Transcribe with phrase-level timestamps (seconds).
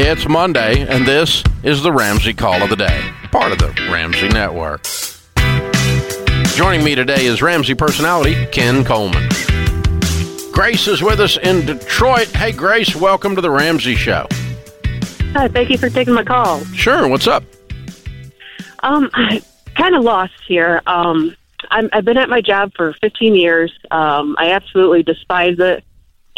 [0.00, 4.28] It's Monday, and this is the Ramsey Call of the Day, part of the Ramsey
[4.28, 4.84] Network.
[6.54, 9.28] Joining me today is Ramsey personality Ken Coleman.
[10.52, 12.28] Grace is with us in Detroit.
[12.28, 14.28] Hey, Grace, welcome to the Ramsey Show.
[15.32, 16.60] Hi, thank you for taking my call.
[16.66, 17.42] Sure, what's up?
[18.84, 19.42] Um, I'm
[19.74, 20.80] kind of lost here.
[20.86, 21.34] Um,
[21.72, 23.76] I'm, I've been at my job for 15 years.
[23.90, 25.82] Um, I absolutely despise it,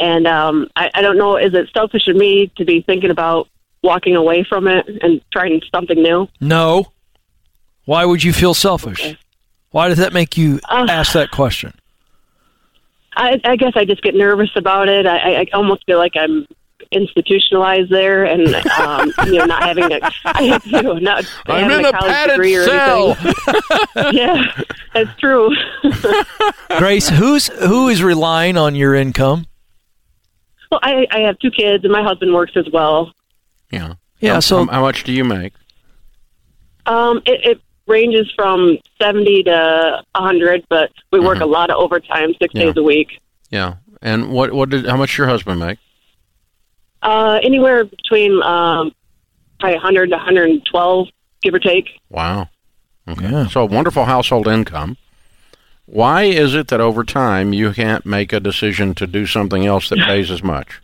[0.00, 1.36] and um, I, I don't know.
[1.36, 3.48] Is it selfish of me to be thinking about
[3.82, 6.28] walking away from it and trying something new?
[6.40, 6.92] No.
[7.84, 9.00] Why would you feel selfish?
[9.00, 9.18] Okay.
[9.70, 11.72] Why does that make you Uh, ask that question?
[13.16, 15.06] I, I guess I just get nervous about it.
[15.06, 16.46] I, I- almost feel like I'm
[16.92, 21.86] institutionalized there, and um, you know, not having a, I, you know, not I'm having
[21.86, 23.16] in a college degree or cell.
[23.20, 24.12] anything.
[24.12, 24.62] yeah,
[24.94, 25.54] that's true.
[26.78, 29.46] Grace, who's who is relying on your income?
[30.70, 33.12] Well, I, I have two kids, and my husband works as well.
[33.70, 33.94] Yeah.
[34.20, 35.52] Yeah, How- so how much do you make?
[36.86, 39.52] Um, it, it ranges from seventy to
[40.14, 41.42] a hundred, but we work Mhm.
[41.42, 42.64] a lot of overtime, six Yeah.
[42.66, 43.20] days a week.
[43.50, 43.74] Yeah.
[44.02, 45.78] And what what did how much your husband make?
[47.02, 48.92] Uh, anywhere between um,
[49.58, 51.08] probably a hundred to hundred and twelve,
[51.42, 51.88] give or take.
[52.08, 52.48] Wow.
[53.08, 53.28] Okay.
[53.30, 53.46] Yeah.
[53.48, 54.96] So a wonderful household income.
[55.92, 59.88] Why is it that over time you can't make a decision to do something else
[59.88, 60.80] that pays as much?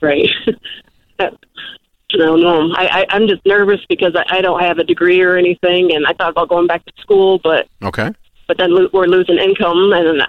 [0.00, 0.28] Right.
[1.18, 2.72] I don't know.
[2.76, 6.06] I, I, I'm just nervous because I, I don't have a degree or anything, and
[6.06, 8.10] I thought about going back to school, but Okay.
[8.46, 10.26] but then lo- we're losing income, and then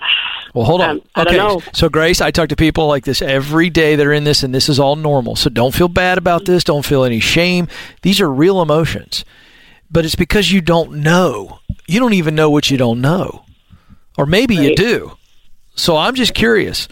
[0.54, 1.02] well, hold on.
[1.16, 4.24] Um, okay, so Grace, I talk to people like this every day that are in
[4.24, 5.36] this, and this is all normal.
[5.36, 6.64] So don't feel bad about this.
[6.64, 7.68] Don't feel any shame.
[8.02, 9.26] These are real emotions,
[9.94, 11.60] but it's because you don't know.
[11.88, 13.46] You don't even know what you don't know,
[14.18, 15.18] or maybe you do.
[15.76, 16.88] So I'm just curious.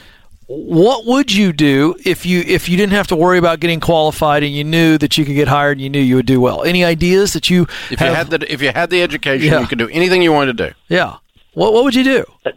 [0.48, 4.44] What would you do if you if you didn't have to worry about getting qualified
[4.44, 6.64] and you knew that you could get hired and you knew you would do well?
[6.64, 8.10] Any ideas that you If have?
[8.10, 9.62] you had the if you had the education, Yeah.
[9.62, 10.76] you could do anything you wanted to do.
[10.90, 11.18] yeah.
[11.54, 12.25] What what would you do?
[12.46, 12.52] I,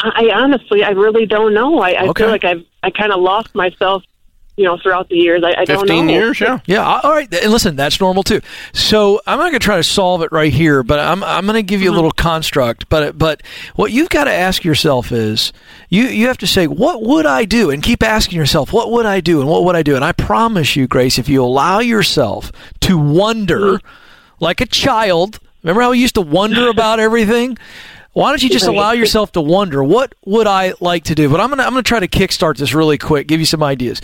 [0.00, 1.78] I honestly, I really don't know.
[1.80, 2.24] I, I Okay.
[2.24, 4.02] feel like I've I kind of lost myself,
[4.56, 5.42] you know, throughout the years.
[5.42, 5.80] I, I don't know.
[5.80, 6.60] Fifteen years, yeah.
[6.66, 7.32] Yeah, all right.
[7.32, 8.40] And listen, that's normal too.
[8.72, 11.54] So I'm not going to try to solve it right here, but I'm I'm going
[11.54, 11.96] to give you a mm-hmm.
[11.96, 12.88] little construct.
[12.88, 13.42] But but
[13.74, 15.52] what you've got to ask yourself is
[15.88, 19.06] you you have to say what would I do, and keep asking yourself what would
[19.06, 19.96] I do, and what would I do.
[19.96, 23.86] And I promise you, Grace, if you allow yourself to wonder mm-hmm.
[24.44, 27.58] like a child, remember how we used to wonder about everything.
[28.14, 31.28] Why don't you just allow yourself to wonder what would I like to do?
[31.28, 34.00] But I'm gonna I'm gonna try to kickstart this really quick, give you some ideas.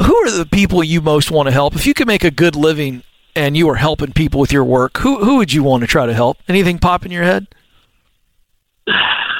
[0.00, 1.74] Who are the people you most want to help?
[1.76, 3.02] If you could make a good living
[3.36, 6.06] and you are helping people with your work, who who would you want to try
[6.06, 6.38] to help?
[6.48, 7.46] Anything pop in your head?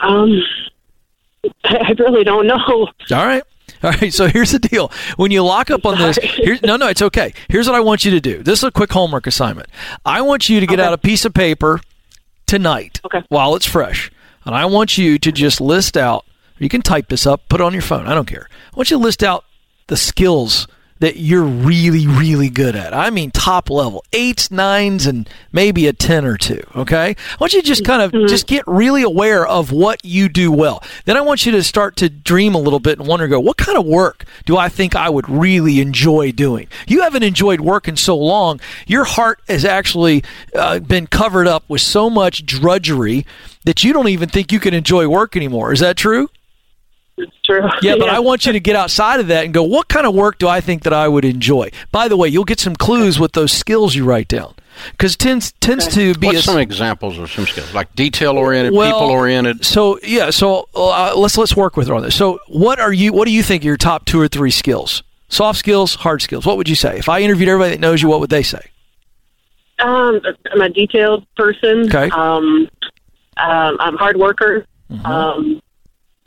[0.02, 0.42] Um,
[1.64, 2.58] I really don't know.
[2.66, 3.42] All right.
[3.82, 4.92] All right, so here's the deal.
[5.16, 7.32] When you lock up on this, here's, no, no, it's okay.
[7.48, 8.42] Here's what I want you to do.
[8.42, 9.68] This is a quick homework assignment.
[10.04, 10.86] I want you to get Okay.
[10.86, 11.80] out a piece of paper
[12.46, 13.22] tonight Okay.
[13.28, 14.10] while it's fresh,
[14.44, 16.24] and I want you to just list out.
[16.58, 18.06] You can type this up, put it on your phone.
[18.06, 18.46] I don't care.
[18.72, 19.44] I want you to list out
[19.92, 20.66] the skills
[21.00, 22.94] that you're really, really good at.
[22.94, 26.62] I mean, top level, eights, nines, and maybe a 10 or two.
[26.74, 27.10] Okay.
[27.10, 30.50] I want you to just kind of just get really aware of what you do
[30.50, 30.82] well.
[31.04, 33.58] Then I want you to start to dream a little bit and wonder, go, what
[33.58, 36.68] kind of work do I think I would really enjoy doing?
[36.86, 38.60] You haven't enjoyed work in so long.
[38.86, 40.24] Your heart has actually
[40.54, 43.26] uh, been covered up with so much drudgery
[43.66, 45.70] that you don't even think you can enjoy work anymore.
[45.70, 46.30] Is that true?
[47.22, 47.68] It's true.
[47.82, 50.14] Yeah, but I want you to get outside of that and go, what kind of
[50.14, 51.70] work do I think that I would enjoy?
[51.90, 54.54] By the way, you'll get some clues with those skills you write down.
[54.92, 58.72] Because tends tends to be What's a, some examples of some skills like detail oriented,
[58.72, 59.64] Well, people oriented?
[59.66, 60.30] so yeah.
[60.30, 62.14] So uh, let's let's work with her on this.
[62.14, 63.12] So what are you?
[63.12, 65.02] What do you think are your top two or three skills?
[65.28, 66.46] Soft skills, hard skills.
[66.46, 66.96] What would you say?
[66.98, 68.62] If I interviewed everybody that knows you, what would they say?
[69.78, 71.86] Um, I'm a detailed person.
[71.86, 72.08] Okay.
[72.10, 72.68] Um,
[73.36, 74.66] um, I'm a hard worker.
[74.90, 75.06] Mm-hmm.
[75.06, 75.51] Um,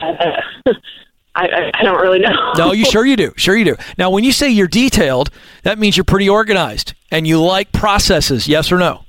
[0.00, 2.52] I, I, I don't really know.
[2.56, 3.32] No, you sure you do.
[3.36, 3.76] Sure you do.
[3.98, 5.30] Now, when you say you're detailed,
[5.64, 8.48] that means you're pretty organized and you like processes.
[8.48, 9.02] Yes or no?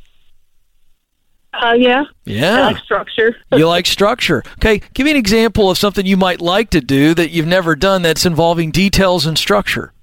[1.53, 2.01] Uh, yeah.
[2.03, 2.65] I Yeah.
[2.67, 3.35] like structure.
[3.53, 4.43] you like structure.
[4.59, 7.75] Okay, give me an example of something you might like to do that you've never
[7.75, 9.93] done that's involving details and structure.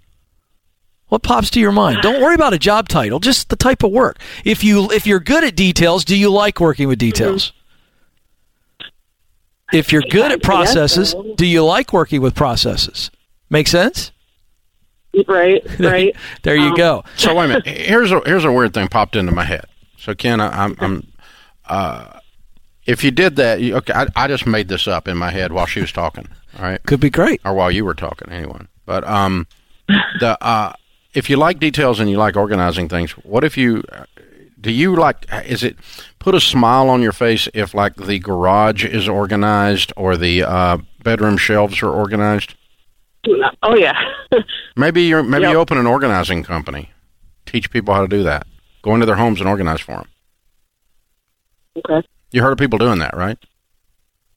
[1.08, 1.98] What pops to your mind?
[2.02, 4.18] Don't worry about a job title, just the type of work.
[4.44, 7.52] If you if you're good at details, do you like working with details?
[9.74, 13.10] If you're good at processes, do you like working with processes?
[13.50, 14.12] Make sense?
[15.28, 15.62] Right.
[15.78, 16.16] Right.
[16.42, 17.04] There you Um, go.
[17.16, 17.66] So wait a minute.
[17.66, 19.64] Here's a here's a weird thing popped into my head.
[19.98, 21.12] So Ken, I, I'm, I'm
[21.66, 22.18] uh,
[22.86, 25.52] if you did that, you, okay, I, I just made this up in my head
[25.52, 26.28] while she was talking.
[26.58, 27.40] All right, Could be great.
[27.44, 28.68] or while you were talking, anyone.
[28.86, 29.46] But um,
[30.20, 30.72] the uh,
[31.14, 33.82] if you like details and you like organizing things, what if you
[34.64, 35.76] do you like is it
[36.18, 40.78] put a smile on your face if like the garage is organized or the uh,
[41.02, 42.54] bedroom shelves are organized?
[43.62, 43.98] Oh yeah.
[44.76, 45.52] maybe you're maybe Yep.
[45.52, 46.90] you open an organizing company,
[47.46, 48.46] teach people how to do that.
[48.82, 50.08] Go into their homes and organize for them.
[51.76, 52.06] okay.
[52.32, 53.38] You heard of people doing that, right?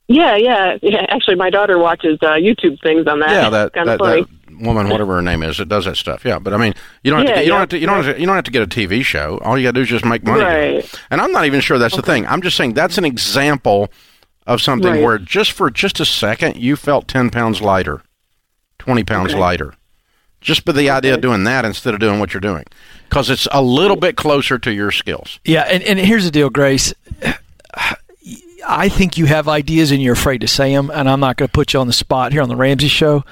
[0.10, 1.06] Yeah, yeah, yeah.
[1.10, 3.32] Actually, my daughter watches uh, YouTube things on that.
[3.32, 4.28] yeah, that kind that, that
[4.60, 6.24] woman, whatever her name is, that does that stuff.
[6.26, 6.74] Yeah, but I mean,
[7.04, 8.26] you don't have to Yeah, get, you don't have to you don't have to, you
[8.26, 9.38] don't have to get a TV show.
[9.44, 10.44] All you got to do is just make money.
[10.44, 11.02] Right.
[11.10, 12.26] And I'm not even sure that's the thing.
[12.28, 13.90] I'm just saying that's an example
[14.46, 15.04] of something Right.
[15.04, 18.02] where just for just a second you felt 10 pounds lighter,
[18.80, 19.40] 20 pounds Okay.
[19.40, 19.74] lighter.
[20.40, 22.64] Just by the idea of doing that instead of doing what you're doing.
[23.10, 25.40] Because it's a little bit closer to your skills.
[25.44, 26.94] Yeah, and, and here's the deal, Grace.
[28.68, 31.48] I think you have ideas and you're afraid to say them, and I'm not going
[31.48, 33.24] to put you on the spot here on the Ramsey Show,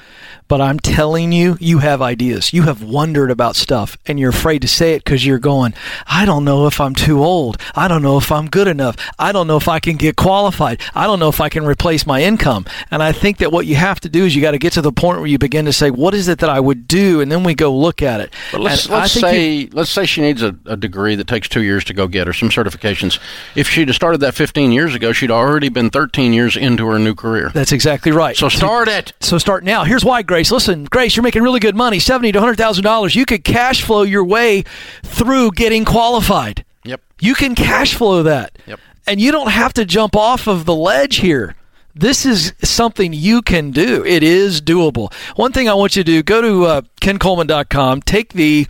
[0.48, 2.52] but I'm telling you, you have ideas.
[2.52, 5.74] You have wondered about stuff, and you're afraid to say it because you're going,
[6.06, 7.58] I don't know if I'm too old.
[7.74, 8.96] I don't know if I'm good enough.
[9.18, 10.80] I don't know if I can get qualified.
[10.94, 12.64] I don't know if I can replace my income.
[12.90, 14.82] And I think that what you have to do is you got to get to
[14.82, 17.20] the point where you begin to say, What is it that I would do?
[17.20, 18.32] And then we go look at it.
[18.52, 21.48] But let's let's think you- say let's say she needs a, a degree that takes
[21.48, 23.18] two years to go get or some certifications.
[23.54, 26.98] If she'd have started that 15 years ago, she'd already been 13 years into her
[26.98, 27.50] new career.
[27.52, 28.36] that's exactly right.
[28.36, 29.12] So start it.
[29.20, 29.82] So start now.
[29.84, 30.50] Here's why, Grace.
[30.52, 33.14] Listen, Grace, you're making really good money, seventy to hundred thousand dollars.
[33.16, 34.64] You could cash flow your way
[35.02, 36.64] through getting qualified.
[36.84, 37.00] Yep.
[37.20, 38.56] You can cash flow that.
[38.66, 38.78] Yep.
[39.08, 41.54] And you don't have to jump off of the ledge here.
[41.98, 44.04] This is something you can do.
[44.04, 45.14] It is doable.
[45.34, 48.66] One thing I want you to do go to uh, kencoleman.com, take the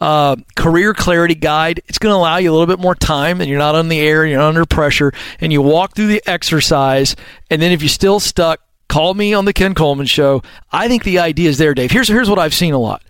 [0.00, 1.82] uh, Career Clarity Guide.
[1.86, 4.00] It's going to allow you a little bit more time and you're not on the
[4.00, 7.14] air, you're not under pressure, and you walk through the exercise.
[7.48, 10.42] And then if you're still stuck, call me on the Ken Coleman Show.
[10.72, 11.92] I think the idea is there, Dave.
[11.92, 13.04] Here's, here's what I've seen a lot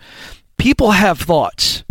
[0.59, 1.84] people have thoughts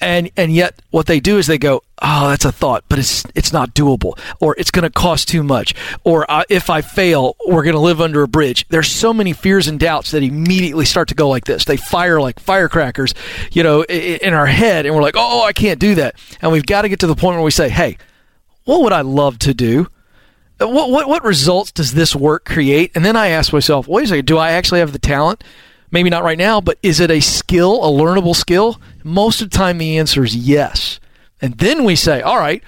[0.00, 3.24] and and yet what they do is they go oh that's a thought but it's
[3.34, 5.74] it's not doable or it's going to cost too much
[6.04, 9.32] or uh, if i fail we're going to live under a bridge there's so many
[9.32, 13.14] fears and doubts that immediately start to go like this they fire like firecrackers
[13.52, 16.66] you know in our head and we're like oh i can't do that and we've
[16.66, 17.96] got to get to the point where we say hey
[18.64, 19.86] what would i love to do
[20.60, 22.92] what, what what results does this work create?
[22.94, 25.42] And then I ask myself, wait a second, do I actually have the talent?
[25.90, 28.80] Maybe not right now, but is it a skill, a learnable skill?
[29.02, 31.00] Most of the time, the answer is yes.
[31.42, 32.62] And then we say, all right,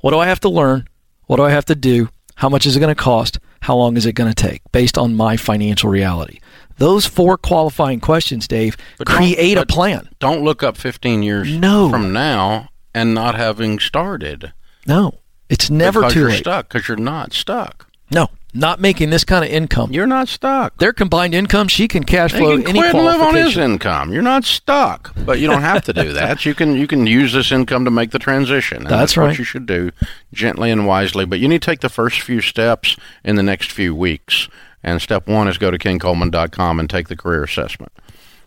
[0.00, 0.88] what do I have to learn?
[1.26, 2.08] What do I have to do?
[2.36, 3.38] How much is it going to cost?
[3.62, 6.38] How long is it going to take based on my financial reality?
[6.78, 10.08] Those four qualifying questions, Dave, But create a plan.
[10.18, 11.88] Don't look up 15 years No.
[11.88, 14.52] from now and not having started.
[14.86, 16.38] No, it's never because too you're late.
[16.40, 17.88] stuck because you're not stuck.
[18.10, 19.92] No, not making this kind of income.
[19.92, 20.78] You're not stuck.
[20.78, 23.72] Their combined income, she can cash flow can any quit and live on his qualification.
[23.72, 24.12] income.
[24.12, 26.46] You're not stuck, but you don't have to do that.
[26.46, 28.78] You can you can use this income to make the transition.
[28.78, 29.38] And That's what right.
[29.38, 29.90] you should do,
[30.32, 31.26] gently and wisely.
[31.26, 34.48] But you need to take the first few steps in the next few weeks.
[34.82, 37.90] And step one is go to kencoleman.com and take the career assessment,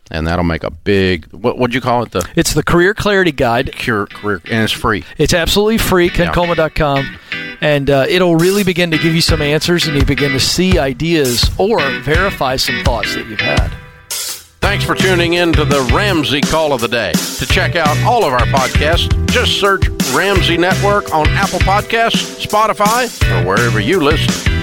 [0.09, 1.25] and that'll make a big.
[1.33, 2.11] What would you call it?
[2.11, 3.73] The It's the Career Clarity Guide.
[3.73, 5.03] cure career, and it's free.
[5.17, 7.17] It's absolutely free, kencoleman.com.
[7.61, 10.79] And uh, it'll really begin to give you some answers and you begin to see
[10.79, 13.71] ideas or verify some thoughts that you've had.
[14.61, 17.11] Thanks for tuning in to the Ramsey Call of the Day.
[17.13, 23.07] To check out all of our podcasts, just search Ramsey Network on Apple Podcasts, Spotify,
[23.31, 24.58] or wherever you listen.